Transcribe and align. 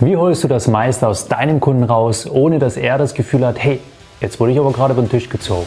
Wie 0.00 0.16
holst 0.16 0.44
du 0.44 0.48
das 0.48 0.68
meiste 0.68 1.08
aus 1.08 1.26
deinem 1.26 1.58
Kunden 1.58 1.82
raus, 1.82 2.30
ohne 2.30 2.60
dass 2.60 2.76
er 2.76 2.98
das 2.98 3.14
Gefühl 3.14 3.44
hat, 3.44 3.58
hey, 3.58 3.80
jetzt 4.20 4.38
wurde 4.38 4.52
ich 4.52 4.58
aber 4.60 4.70
gerade 4.70 4.92
über 4.92 5.02
den 5.02 5.10
Tisch 5.10 5.28
gezogen? 5.28 5.66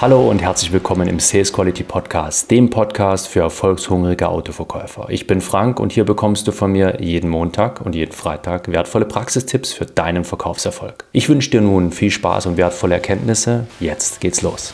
Hallo 0.00 0.30
und 0.30 0.40
herzlich 0.40 0.72
willkommen 0.72 1.08
im 1.08 1.20
Sales 1.20 1.52
Quality 1.52 1.82
Podcast, 1.82 2.50
dem 2.50 2.70
Podcast 2.70 3.28
für 3.28 3.40
erfolgshungrige 3.40 4.26
Autoverkäufer. 4.30 5.08
Ich 5.10 5.26
bin 5.26 5.42
Frank 5.42 5.78
und 5.78 5.92
hier 5.92 6.06
bekommst 6.06 6.48
du 6.48 6.52
von 6.52 6.72
mir 6.72 7.02
jeden 7.02 7.28
Montag 7.28 7.82
und 7.82 7.94
jeden 7.94 8.12
Freitag 8.12 8.72
wertvolle 8.72 9.04
Praxistipps 9.04 9.74
für 9.74 9.84
deinen 9.84 10.24
Verkaufserfolg. 10.24 11.04
Ich 11.12 11.28
wünsche 11.28 11.50
dir 11.50 11.60
nun 11.60 11.92
viel 11.92 12.10
Spaß 12.10 12.46
und 12.46 12.56
wertvolle 12.56 12.94
Erkenntnisse. 12.94 13.66
Jetzt 13.78 14.22
geht's 14.22 14.40
los. 14.40 14.72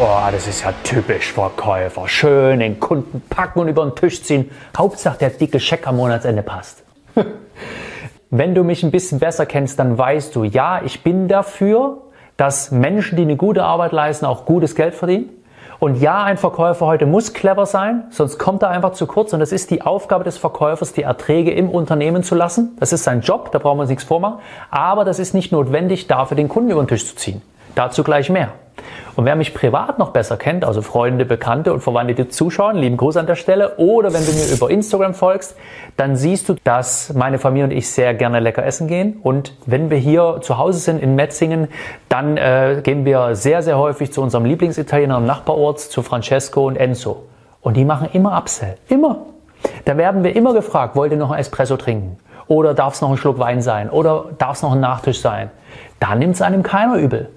Oh, 0.00 0.30
das 0.32 0.48
ist 0.48 0.64
ja 0.64 0.72
typisch 0.84 1.32
Verkäufer. 1.32 2.08
Schön 2.08 2.60
den 2.60 2.80
Kunden 2.80 3.22
packen 3.28 3.60
und 3.60 3.68
über 3.68 3.84
den 3.84 3.94
Tisch 3.94 4.22
ziehen. 4.22 4.50
Hauptsache 4.76 5.18
der 5.18 5.30
dicke 5.30 5.60
Scheck 5.60 5.86
am 5.86 5.96
Monatsende 5.96 6.42
passt. 6.42 6.82
Wenn 8.30 8.54
du 8.54 8.64
mich 8.64 8.82
ein 8.82 8.90
bisschen 8.90 9.18
besser 9.18 9.44
kennst, 9.44 9.78
dann 9.78 9.98
weißt 9.98 10.34
du, 10.34 10.44
ja, 10.44 10.80
ich 10.82 11.02
bin 11.02 11.28
dafür, 11.28 11.98
dass 12.38 12.70
Menschen, 12.70 13.16
die 13.16 13.22
eine 13.22 13.36
gute 13.36 13.64
Arbeit 13.64 13.92
leisten, 13.92 14.24
auch 14.24 14.46
gutes 14.46 14.74
Geld 14.74 14.94
verdienen. 14.94 15.28
Und 15.78 16.00
ja, 16.00 16.22
ein 16.22 16.38
Verkäufer 16.38 16.86
heute 16.86 17.04
muss 17.04 17.34
clever 17.34 17.66
sein, 17.66 18.04
sonst 18.10 18.38
kommt 18.38 18.62
er 18.62 18.70
einfach 18.70 18.92
zu 18.92 19.06
kurz. 19.06 19.34
Und 19.34 19.40
das 19.40 19.52
ist 19.52 19.70
die 19.70 19.82
Aufgabe 19.82 20.24
des 20.24 20.38
Verkäufers, 20.38 20.94
die 20.94 21.02
Erträge 21.02 21.50
im 21.50 21.68
Unternehmen 21.68 22.22
zu 22.22 22.34
lassen. 22.34 22.76
Das 22.80 22.94
ist 22.94 23.04
sein 23.04 23.20
Job, 23.20 23.52
da 23.52 23.58
brauchen 23.58 23.76
wir 23.76 23.82
uns 23.82 23.90
nichts 23.90 24.04
vormachen. 24.04 24.38
Aber 24.70 25.04
das 25.04 25.18
ist 25.18 25.34
nicht 25.34 25.52
notwendig, 25.52 26.06
dafür 26.06 26.36
den 26.36 26.48
Kunden 26.48 26.70
über 26.70 26.82
den 26.82 26.88
Tisch 26.88 27.06
zu 27.06 27.14
ziehen. 27.14 27.42
Dazu 27.74 28.02
gleich 28.02 28.30
mehr. 28.30 28.54
Und 29.14 29.26
wer 29.26 29.36
mich 29.36 29.52
privat 29.52 29.98
noch 29.98 30.10
besser 30.10 30.36
kennt, 30.36 30.64
also 30.64 30.80
Freunde, 30.80 31.24
Bekannte 31.24 31.72
und 31.72 31.80
Verwandte, 31.80 32.14
die 32.14 32.28
zuschauen, 32.28 32.76
lieben 32.76 32.96
Gruß 32.96 33.18
an 33.18 33.26
der 33.26 33.36
Stelle, 33.36 33.76
oder 33.76 34.12
wenn 34.14 34.24
du 34.24 34.32
mir 34.32 34.50
über 34.50 34.70
Instagram 34.70 35.12
folgst, 35.12 35.54
dann 35.96 36.16
siehst 36.16 36.48
du, 36.48 36.54
dass 36.64 37.12
meine 37.12 37.38
Familie 37.38 37.64
und 37.64 37.72
ich 37.72 37.90
sehr 37.90 38.14
gerne 38.14 38.40
lecker 38.40 38.64
essen 38.64 38.88
gehen. 38.88 39.18
Und 39.22 39.54
wenn 39.66 39.90
wir 39.90 39.98
hier 39.98 40.38
zu 40.40 40.56
Hause 40.56 40.78
sind 40.78 41.02
in 41.02 41.14
Metzingen, 41.14 41.68
dann 42.08 42.36
äh, 42.38 42.80
gehen 42.82 43.04
wir 43.04 43.34
sehr, 43.34 43.62
sehr 43.62 43.76
häufig 43.76 44.12
zu 44.12 44.22
unserem 44.22 44.46
Lieblingsitaliener 44.46 45.18
im 45.18 45.26
Nachbarort, 45.26 45.80
zu 45.80 46.02
Francesco 46.02 46.66
und 46.66 46.76
Enzo. 46.76 47.24
Und 47.60 47.76
die 47.76 47.84
machen 47.84 48.08
immer 48.12 48.36
Upsell. 48.36 48.76
Immer. 48.88 49.26
Da 49.84 49.96
werden 49.96 50.24
wir 50.24 50.34
immer 50.34 50.54
gefragt, 50.54 50.96
wollt 50.96 51.12
ihr 51.12 51.18
noch 51.18 51.30
ein 51.30 51.38
Espresso 51.38 51.76
trinken? 51.76 52.18
Oder 52.48 52.74
darf 52.74 52.94
es 52.94 53.00
noch 53.00 53.10
ein 53.10 53.16
Schluck 53.16 53.38
Wein 53.38 53.62
sein? 53.62 53.90
Oder 53.90 54.26
darf 54.38 54.56
es 54.56 54.62
noch 54.62 54.72
ein 54.72 54.80
Nachtisch 54.80 55.20
sein? 55.20 55.50
Da 56.00 56.14
nimmt 56.14 56.34
es 56.34 56.42
einem 56.42 56.62
keiner 56.62 56.96
übel. 56.96 57.28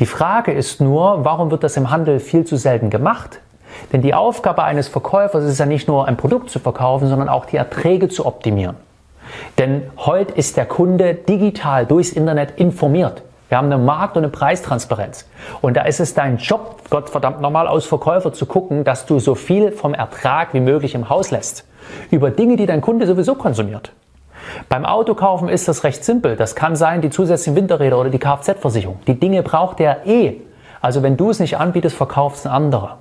Die 0.00 0.06
Frage 0.06 0.52
ist 0.52 0.80
nur, 0.80 1.24
warum 1.24 1.52
wird 1.52 1.62
das 1.62 1.76
im 1.76 1.90
Handel 1.90 2.18
viel 2.18 2.44
zu 2.44 2.56
selten 2.56 2.90
gemacht? 2.90 3.40
Denn 3.92 4.02
die 4.02 4.12
Aufgabe 4.12 4.64
eines 4.64 4.88
Verkäufers 4.88 5.44
ist 5.44 5.58
ja 5.58 5.66
nicht 5.66 5.86
nur 5.86 6.08
ein 6.08 6.16
Produkt 6.16 6.50
zu 6.50 6.58
verkaufen, 6.58 7.08
sondern 7.08 7.28
auch 7.28 7.44
die 7.44 7.56
Erträge 7.56 8.08
zu 8.08 8.26
optimieren. 8.26 8.76
Denn 9.58 9.82
heute 9.96 10.34
ist 10.34 10.56
der 10.56 10.66
Kunde 10.66 11.14
digital 11.14 11.86
durchs 11.86 12.10
Internet 12.10 12.58
informiert. 12.58 13.22
Wir 13.48 13.58
haben 13.58 13.66
eine 13.66 13.78
Markt- 13.78 14.16
und 14.16 14.24
eine 14.24 14.32
Preistransparenz. 14.32 15.28
Und 15.60 15.76
da 15.76 15.82
ist 15.82 16.00
es 16.00 16.12
dein 16.12 16.38
Job, 16.38 16.82
Gott 16.90 17.10
verdammt 17.10 17.40
nochmal, 17.40 17.68
aus 17.68 17.86
Verkäufer 17.86 18.32
zu 18.32 18.46
gucken, 18.46 18.82
dass 18.82 19.06
du 19.06 19.20
so 19.20 19.36
viel 19.36 19.70
vom 19.70 19.94
Ertrag 19.94 20.54
wie 20.54 20.60
möglich 20.60 20.94
im 20.96 21.08
Haus 21.08 21.30
lässt. 21.30 21.64
Über 22.10 22.30
Dinge, 22.30 22.56
die 22.56 22.66
dein 22.66 22.80
Kunde 22.80 23.06
sowieso 23.06 23.36
konsumiert. 23.36 23.92
Beim 24.68 24.84
Autokaufen 24.84 25.48
ist 25.48 25.68
das 25.68 25.84
recht 25.84 26.04
simpel. 26.04 26.36
Das 26.36 26.54
kann 26.54 26.76
sein 26.76 27.00
die 27.00 27.10
zusätzlichen 27.10 27.56
Winterräder 27.56 27.98
oder 27.98 28.10
die 28.10 28.18
Kfz-Versicherung. 28.18 29.00
Die 29.06 29.18
Dinge 29.18 29.42
braucht 29.42 29.80
er 29.80 30.06
eh. 30.06 30.40
Also 30.80 31.02
wenn 31.02 31.16
du 31.16 31.30
es 31.30 31.40
nicht 31.40 31.58
anbietest, 31.58 31.96
verkaufst 31.96 32.46
ein 32.46 32.52
anderer. 32.52 32.98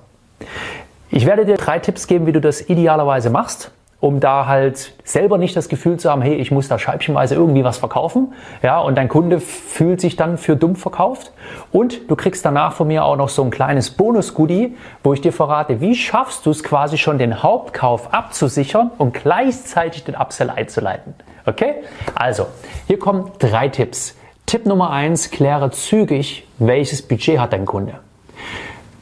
Ich 1.10 1.26
werde 1.26 1.46
dir 1.46 1.58
drei 1.58 1.80
Tipps 1.80 2.08
geben, 2.08 2.26
wie 2.26 2.32
du 2.32 2.42
das 2.42 2.62
idealerweise 2.70 3.30
machst 3.30 3.72
um 4.04 4.20
da 4.20 4.48
halt 4.48 4.92
selber 5.06 5.38
nicht 5.38 5.56
das 5.56 5.70
Gefühl 5.70 5.96
zu 5.96 6.12
haben, 6.12 6.22
hey, 6.22 6.36
ich 6.36 6.52
muss 6.52 6.68
da 6.68 6.78
scheibchenweise 6.78 7.36
irgendwie 7.36 7.64
was 7.64 7.78
verkaufen. 7.78 8.34
Ja, 8.62 8.80
und 8.80 8.96
dein 8.96 9.08
Kunde 9.08 9.40
fühlt 9.40 10.02
sich 10.02 10.18
dann 10.18 10.38
für 10.38 10.58
dumm 10.58 10.76
verkauft. 10.76 11.32
Und 11.72 12.12
du 12.12 12.18
kriegst 12.18 12.44
danach 12.44 12.74
von 12.74 12.90
mir 12.90 13.06
auch 13.06 13.16
noch 13.16 13.30
so 13.30 13.42
ein 13.46 13.50
kleines 13.50 13.92
Bonus-Goodie, 13.92 14.76
wo 15.06 15.14
ich 15.14 15.22
dir 15.22 15.32
verrate, 15.32 15.80
wie 15.80 15.96
schaffst 15.96 16.46
du 16.46 16.50
es 16.50 16.64
quasi 16.64 16.98
schon 16.98 17.18
den 17.18 17.44
Hauptkauf 17.44 18.14
abzusichern 18.14 18.92
und 18.98 19.14
gleichzeitig 19.14 20.04
den 20.04 20.16
Upsell 20.16 20.50
einzuleiten. 20.50 21.14
Okay? 21.46 21.76
Also, 22.14 22.48
hier 22.88 23.00
kommen 23.00 23.32
drei 23.40 23.70
Tipps. 23.70 24.18
Tipp 24.46 24.66
Nummer 24.66 24.90
eins, 24.90 25.32
kläre 25.32 25.72
zügig, 25.72 26.46
welches 26.60 27.04
Budget 27.04 27.40
hat 27.40 27.54
dein 27.54 27.66
Kunde. 27.66 27.94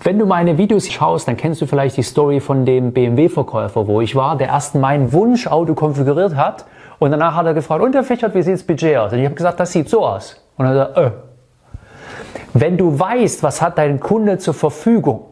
Wenn 0.03 0.17
du 0.17 0.25
meine 0.25 0.57
Videos 0.57 0.91
schaust, 0.91 1.27
dann 1.27 1.37
kennst 1.37 1.61
du 1.61 1.67
vielleicht 1.67 1.95
die 1.95 2.01
Story 2.01 2.39
von 2.39 2.65
dem 2.65 2.91
BMW-Verkäufer, 2.91 3.85
wo 3.85 4.01
ich 4.01 4.15
war, 4.15 4.35
der 4.35 4.47
erst 4.47 4.73
mein 4.73 5.13
Wunschauto 5.13 5.75
konfiguriert 5.75 6.35
hat 6.35 6.65
und 6.97 7.11
danach 7.11 7.35
hat 7.35 7.45
er 7.45 7.53
gefragt, 7.53 7.83
und 7.83 7.93
Herr 7.93 8.03
Fichert, 8.03 8.33
wie 8.33 8.41
sieht 8.41 8.55
das 8.55 8.63
Budget 8.63 8.97
aus? 8.97 9.13
Und 9.13 9.19
ich 9.19 9.25
habe 9.25 9.35
gesagt, 9.35 9.59
das 9.59 9.71
sieht 9.71 9.89
so 9.89 10.03
aus. 10.03 10.43
Und 10.57 10.65
er 10.65 10.73
sagt, 10.73 10.97
äh. 10.97 11.11
Wenn 12.53 12.77
du 12.77 12.99
weißt, 12.99 13.43
was 13.43 13.61
hat 13.61 13.77
dein 13.77 13.99
Kunde 13.99 14.39
zur 14.39 14.55
Verfügung, 14.55 15.27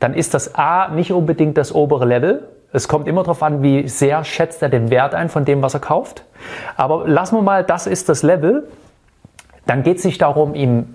dann 0.00 0.12
ist 0.12 0.34
das 0.34 0.56
A 0.56 0.88
nicht 0.88 1.12
unbedingt 1.12 1.56
das 1.56 1.72
obere 1.72 2.04
Level. 2.04 2.48
Es 2.72 2.88
kommt 2.88 3.06
immer 3.06 3.22
darauf 3.22 3.44
an, 3.44 3.62
wie 3.62 3.86
sehr 3.86 4.24
schätzt 4.24 4.60
er 4.60 4.70
den 4.70 4.90
Wert 4.90 5.14
ein 5.14 5.28
von 5.28 5.44
dem, 5.44 5.62
was 5.62 5.72
er 5.72 5.80
kauft. 5.80 6.24
Aber 6.76 7.06
lassen 7.06 7.36
wir 7.36 7.42
mal, 7.42 7.62
das 7.62 7.86
ist 7.86 8.08
das 8.08 8.24
Level. 8.24 8.68
Dann 9.66 9.84
geht 9.84 9.98
es 9.98 10.04
nicht 10.04 10.20
darum, 10.20 10.54
ihm 10.54 10.94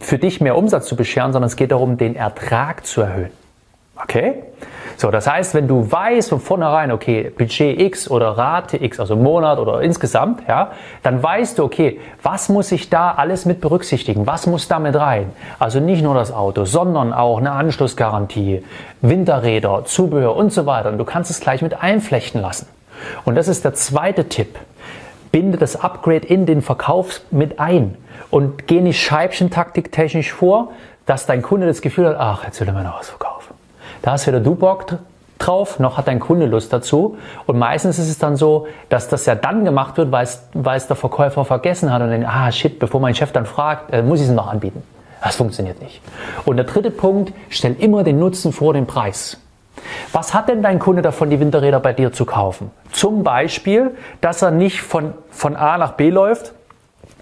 für 0.00 0.18
dich 0.18 0.40
mehr 0.40 0.56
Umsatz 0.56 0.86
zu 0.86 0.96
bescheren, 0.96 1.32
sondern 1.32 1.48
es 1.48 1.56
geht 1.56 1.72
darum, 1.72 1.96
den 1.96 2.16
Ertrag 2.16 2.86
zu 2.86 3.02
erhöhen. 3.02 3.30
Okay? 4.02 4.42
So, 4.96 5.10
das 5.10 5.26
heißt, 5.26 5.54
wenn 5.54 5.66
du 5.66 5.90
weißt 5.90 6.28
von 6.28 6.40
vornherein, 6.40 6.92
okay, 6.92 7.32
Budget 7.36 7.80
X 7.80 8.10
oder 8.10 8.36
Rate 8.36 8.82
X, 8.82 9.00
also 9.00 9.16
Monat 9.16 9.58
oder 9.58 9.80
insgesamt, 9.80 10.42
ja, 10.46 10.72
dann 11.02 11.22
weißt 11.22 11.58
du, 11.58 11.64
okay, 11.64 12.00
was 12.22 12.50
muss 12.50 12.70
ich 12.70 12.90
da 12.90 13.12
alles 13.12 13.46
mit 13.46 13.62
berücksichtigen? 13.62 14.26
Was 14.26 14.46
muss 14.46 14.68
da 14.68 14.78
mit 14.78 14.94
rein? 14.96 15.32
Also 15.58 15.80
nicht 15.80 16.02
nur 16.02 16.14
das 16.14 16.32
Auto, 16.32 16.66
sondern 16.66 17.14
auch 17.14 17.38
eine 17.38 17.52
Anschlussgarantie, 17.52 18.62
Winterräder, 19.00 19.84
Zubehör 19.86 20.36
und 20.36 20.52
so 20.52 20.66
weiter. 20.66 20.90
Und 20.90 20.98
du 20.98 21.04
kannst 21.04 21.30
es 21.30 21.40
gleich 21.40 21.62
mit 21.62 21.82
einflechten 21.82 22.42
lassen. 22.42 22.66
Und 23.24 23.36
das 23.36 23.48
ist 23.48 23.64
der 23.64 23.72
zweite 23.72 24.28
Tipp. 24.28 24.58
Binde 25.32 25.58
das 25.58 25.76
Upgrade 25.76 26.26
in 26.26 26.46
den 26.46 26.62
Verkauf 26.62 27.20
mit 27.30 27.60
ein 27.60 27.96
und 28.30 28.66
geh 28.66 28.80
nicht 28.80 29.00
Scheibchentaktik 29.00 29.92
technisch 29.92 30.32
vor, 30.32 30.72
dass 31.06 31.26
dein 31.26 31.42
Kunde 31.42 31.66
das 31.66 31.82
Gefühl 31.82 32.08
hat, 32.08 32.16
ach, 32.18 32.44
jetzt 32.44 32.60
will 32.60 32.68
er 32.68 32.74
mir 32.74 32.84
noch 32.84 32.98
was 32.98 33.08
verkaufen. 33.08 33.54
Da 34.02 34.12
hast 34.12 34.26
weder 34.26 34.40
du 34.40 34.54
Bock 34.54 34.86
drauf, 35.38 35.78
noch 35.78 35.96
hat 35.96 36.06
dein 36.06 36.20
Kunde 36.20 36.46
Lust 36.46 36.72
dazu. 36.72 37.16
Und 37.46 37.58
meistens 37.58 37.98
ist 37.98 38.08
es 38.08 38.18
dann 38.18 38.36
so, 38.36 38.66
dass 38.88 39.08
das 39.08 39.26
ja 39.26 39.34
dann 39.34 39.64
gemacht 39.64 39.96
wird, 39.96 40.12
weil 40.12 40.24
es, 40.24 40.42
weil 40.52 40.76
es 40.76 40.86
der 40.86 40.96
Verkäufer 40.96 41.44
vergessen 41.44 41.92
hat 41.92 42.02
und 42.02 42.10
denkt, 42.10 42.28
ah 42.28 42.52
shit, 42.52 42.78
bevor 42.78 43.00
mein 43.00 43.14
Chef 43.14 43.32
dann 43.32 43.46
fragt, 43.46 43.92
äh, 43.92 44.02
muss 44.02 44.20
ich 44.20 44.28
es 44.28 44.32
noch 44.32 44.46
anbieten. 44.48 44.82
Das 45.22 45.36
funktioniert 45.36 45.82
nicht. 45.82 46.00
Und 46.44 46.56
der 46.56 46.64
dritte 46.64 46.90
Punkt, 46.90 47.32
stell 47.48 47.74
immer 47.78 48.04
den 48.04 48.18
Nutzen 48.18 48.52
vor 48.52 48.72
den 48.72 48.86
Preis. 48.86 49.38
Was 50.12 50.34
hat 50.34 50.48
denn 50.48 50.62
dein 50.62 50.78
Kunde 50.78 51.02
davon, 51.02 51.30
die 51.30 51.40
Winterräder 51.40 51.80
bei 51.80 51.92
dir 51.92 52.12
zu 52.12 52.24
kaufen? 52.24 52.70
Zum 52.92 53.22
Beispiel, 53.22 53.96
dass 54.20 54.42
er 54.42 54.50
nicht 54.50 54.82
von, 54.82 55.14
von 55.30 55.56
A 55.56 55.78
nach 55.78 55.92
B 55.92 56.10
läuft, 56.10 56.52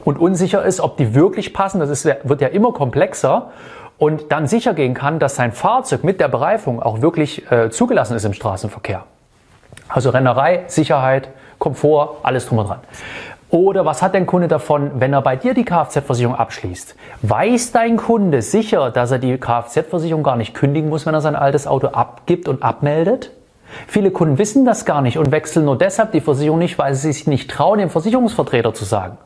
und 0.04 0.18
unsicher 0.18 0.64
ist, 0.64 0.80
ob 0.80 0.96
die 0.96 1.14
wirklich 1.14 1.52
passen, 1.52 1.80
das 1.80 1.90
ist, 1.90 2.04
wird 2.04 2.40
ja 2.40 2.48
immer 2.48 2.72
komplexer 2.72 3.50
und 3.98 4.32
dann 4.32 4.46
sicher 4.46 4.74
gehen 4.74 4.94
kann, 4.94 5.18
dass 5.18 5.36
sein 5.36 5.52
Fahrzeug 5.52 6.04
mit 6.04 6.20
der 6.20 6.28
Bereifung 6.28 6.82
auch 6.82 7.02
wirklich 7.02 7.50
äh, 7.50 7.68
zugelassen 7.70 8.16
ist 8.16 8.24
im 8.24 8.32
Straßenverkehr. 8.32 9.04
Also 9.88 10.10
Rennerei, 10.10 10.64
Sicherheit, 10.66 11.28
Komfort, 11.58 12.18
alles 12.22 12.46
drum 12.46 12.58
und 12.58 12.68
dran. 12.68 12.80
Oder 13.50 13.86
was 13.86 14.02
hat 14.02 14.14
dein 14.14 14.26
Kunde 14.26 14.46
davon, 14.46 14.90
wenn 15.00 15.14
er 15.14 15.22
bei 15.22 15.34
dir 15.34 15.54
die 15.54 15.64
Kfz-Versicherung 15.64 16.34
abschließt? 16.36 16.94
Weiß 17.22 17.72
dein 17.72 17.96
Kunde 17.96 18.42
sicher, 18.42 18.90
dass 18.90 19.10
er 19.10 19.18
die 19.18 19.38
Kfz-Versicherung 19.38 20.22
gar 20.22 20.36
nicht 20.36 20.52
kündigen 20.52 20.90
muss, 20.90 21.06
wenn 21.06 21.14
er 21.14 21.22
sein 21.22 21.34
altes 21.34 21.66
Auto 21.66 21.88
abgibt 21.88 22.46
und 22.46 22.62
abmeldet? 22.62 23.30
Viele 23.86 24.10
Kunden 24.10 24.36
wissen 24.36 24.66
das 24.66 24.84
gar 24.84 25.00
nicht 25.00 25.16
und 25.16 25.30
wechseln 25.30 25.64
nur 25.64 25.78
deshalb 25.78 26.12
die 26.12 26.20
Versicherung 26.20 26.58
nicht, 26.58 26.78
weil 26.78 26.94
sie 26.94 27.12
sich 27.12 27.26
nicht 27.26 27.50
trauen, 27.50 27.78
dem 27.78 27.90
Versicherungsvertreter 27.90 28.74
zu 28.74 28.84
sagen. 28.84 29.16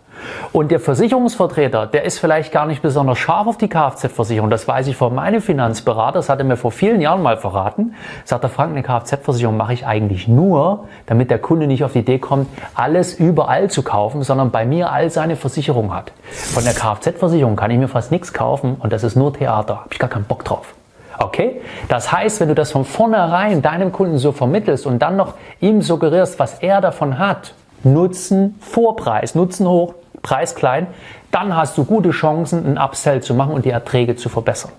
Und 0.53 0.71
der 0.71 0.81
Versicherungsvertreter, 0.81 1.87
der 1.87 2.05
ist 2.05 2.19
vielleicht 2.19 2.53
gar 2.53 2.67
nicht 2.67 2.83
besonders 2.83 3.19
scharf 3.19 3.47
auf 3.47 3.59
die 3.59 3.69
Kfz-Versicherung. 3.69 4.51
Das 4.51 4.69
weiß 4.69 4.87
ich 4.89 4.97
von 4.97 5.15
meinem 5.15 5.41
Finanzberater. 5.41 6.19
Das 6.19 6.29
hat 6.29 6.39
er 6.39 6.45
mir 6.45 6.57
vor 6.57 6.73
vielen 6.73 7.01
Jahren 7.01 7.23
mal 7.23 7.37
verraten. 7.37 7.95
Sagt 8.25 8.43
der 8.43 8.51
Frank, 8.51 8.73
eine 8.73 8.83
Kfz-Versicherung 8.83 9.57
mache 9.57 9.73
ich 9.73 9.87
eigentlich 9.87 10.29
nur, 10.29 10.89
damit 11.07 11.31
der 11.31 11.39
Kunde 11.39 11.67
nicht 11.67 11.85
auf 11.85 11.93
die 11.93 12.01
Idee 12.01 12.19
kommt, 12.19 12.49
alles 12.75 13.15
überall 13.15 13.71
zu 13.71 13.83
kaufen, 13.83 14.23
sondern 14.23 14.51
bei 14.51 14.65
mir 14.65 14.91
all 14.93 15.11
seine 15.11 15.37
Versicherung 15.37 15.95
hat. 15.95 16.13
Von 16.31 16.65
der 16.65 16.75
Kfz-Versicherung 16.75 17.57
kann 17.57 17.71
ich 17.71 17.79
mir 17.79 17.89
fast 17.89 18.11
nichts 18.11 18.33
kaufen 18.33 18.77
und 18.79 18.93
das 18.93 19.05
ist 19.05 19.17
nur 19.17 19.33
Theater. 19.33 19.77
Habe 19.77 19.89
ich 19.93 19.99
gar 19.99 20.11
keinen 20.11 20.25
Bock 20.25 20.45
drauf. 20.45 20.75
Okay? 21.19 21.61
Das 21.89 22.13
heißt, 22.13 22.41
wenn 22.41 22.49
du 22.49 22.55
das 22.55 22.71
von 22.71 22.85
vornherein 22.85 23.63
deinem 23.63 23.93
Kunden 23.93 24.19
so 24.19 24.33
vermittelst 24.33 24.87
und 24.87 25.01
dann 25.01 25.17
noch 25.17 25.35
ihm 25.61 25.83
suggerierst, 25.83 26.39
was 26.39 26.59
er 26.61 26.81
davon 26.81 27.19
hat, 27.19 27.55
Nutzen 27.85 28.57
vor 28.61 28.97
Preis, 28.97 29.35
Nutzen 29.35 29.67
hoch, 29.69 29.95
Preis 30.23 30.55
klein, 30.55 30.87
dann 31.31 31.57
hast 31.57 31.77
du 31.77 31.85
gute 31.85 32.11
Chancen, 32.11 32.65
einen 32.65 32.79
Upsell 32.79 33.23
zu 33.23 33.35
machen 33.35 33.53
und 33.55 33.65
die 33.65 33.71
Erträge 33.71 34.17
zu 34.17 34.29
verbessern. 34.29 34.73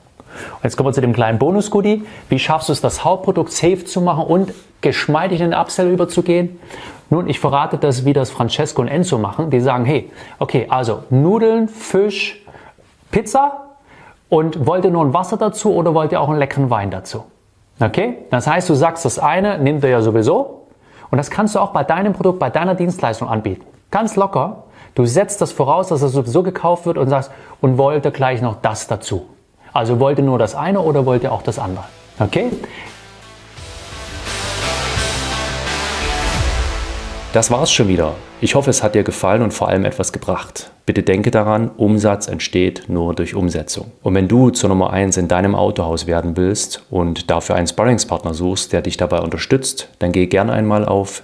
Und 0.55 0.63
jetzt 0.63 0.77
kommen 0.77 0.89
wir 0.89 0.93
zu 0.93 1.01
dem 1.01 1.13
kleinen 1.13 1.37
Bonus-Goodie. 1.37 2.03
Wie 2.29 2.39
schaffst 2.39 2.69
du 2.69 2.73
es, 2.73 2.81
das 2.81 3.03
Hauptprodukt 3.03 3.51
safe 3.51 3.85
zu 3.85 4.01
machen 4.01 4.25
und 4.25 4.53
geschmeidig 4.81 5.41
in 5.41 5.51
den 5.51 5.59
Upsell 5.59 5.91
überzugehen? 5.91 6.59
Nun, 7.09 7.29
ich 7.29 7.39
verrate 7.39 7.77
das, 7.77 8.05
wie 8.05 8.13
das 8.13 8.31
Francesco 8.31 8.81
und 8.81 8.87
Enzo 8.87 9.19
machen. 9.19 9.51
Die 9.51 9.59
sagen, 9.59 9.85
hey, 9.85 10.11
okay, 10.39 10.67
also 10.69 11.03
Nudeln, 11.09 11.67
Fisch, 11.67 12.43
Pizza 13.11 13.75
und 14.29 14.65
wollt 14.65 14.85
ihr 14.85 14.91
nur 14.91 15.05
ein 15.05 15.13
Wasser 15.13 15.37
dazu 15.37 15.73
oder 15.75 15.93
wollt 15.93 16.11
ihr 16.11 16.19
auch 16.19 16.29
einen 16.29 16.39
leckeren 16.39 16.69
Wein 16.71 16.89
dazu? 16.89 17.25
Okay? 17.79 18.17
Das 18.31 18.47
heißt, 18.47 18.69
du 18.69 18.73
sagst, 18.73 19.05
das 19.05 19.19
eine 19.19 19.59
nimmt 19.59 19.83
er 19.83 19.91
ja 19.91 20.01
sowieso 20.01 20.67
und 21.11 21.17
das 21.17 21.29
kannst 21.29 21.53
du 21.53 21.59
auch 21.59 21.71
bei 21.71 21.83
deinem 21.83 22.13
Produkt, 22.13 22.39
bei 22.39 22.49
deiner 22.49 22.73
Dienstleistung 22.73 23.29
anbieten. 23.29 23.65
Ganz 23.93 24.15
locker. 24.15 24.63
Du 24.95 25.05
setzt 25.05 25.39
das 25.39 25.51
voraus, 25.51 25.89
dass 25.89 26.01
es 26.01 26.13
sowieso 26.13 26.41
gekauft 26.41 26.87
wird 26.87 26.97
und 26.97 27.09
sagst, 27.09 27.29
und 27.61 27.77
wollt 27.77 28.03
ihr 28.03 28.09
gleich 28.09 28.41
noch 28.41 28.55
das 28.59 28.87
dazu. 28.87 29.27
Also 29.71 29.99
wollt 29.99 30.17
ihr 30.17 30.23
nur 30.23 30.39
das 30.39 30.55
eine 30.55 30.79
oder 30.79 31.05
wollt 31.05 31.21
ihr 31.21 31.31
auch 31.31 31.43
das 31.43 31.59
andere? 31.59 31.83
Okay? 32.17 32.49
Das 37.33 37.51
war's 37.51 37.71
schon 37.71 37.87
wieder. 37.87 38.13
Ich 38.41 38.55
hoffe, 38.55 38.71
es 38.71 38.81
hat 38.81 38.95
dir 38.95 39.03
gefallen 39.03 39.43
und 39.43 39.53
vor 39.53 39.67
allem 39.67 39.85
etwas 39.85 40.11
gebracht. 40.11 40.71
Bitte 40.87 41.03
denke 41.03 41.29
daran, 41.29 41.69
Umsatz 41.77 42.27
entsteht 42.27 42.85
nur 42.87 43.13
durch 43.13 43.35
Umsetzung. 43.35 43.91
Und 44.01 44.15
wenn 44.15 44.27
du 44.27 44.49
zur 44.49 44.69
Nummer 44.69 44.91
1 44.91 45.17
in 45.17 45.27
deinem 45.27 45.53
Autohaus 45.53 46.07
werden 46.07 46.35
willst 46.35 46.83
und 46.89 47.29
dafür 47.29 47.55
einen 47.55 47.67
Sparringspartner 47.67 48.33
suchst, 48.33 48.73
der 48.73 48.81
dich 48.81 48.97
dabei 48.97 49.19
unterstützt, 49.19 49.89
dann 49.99 50.11
geh 50.11 50.25
gerne 50.25 50.51
einmal 50.51 50.83
auf 50.83 51.21